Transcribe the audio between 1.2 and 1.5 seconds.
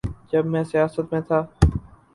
تھا۔